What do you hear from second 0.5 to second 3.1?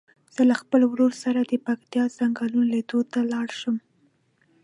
خپل ورور سره د پکتیا څنګلونو لیدلو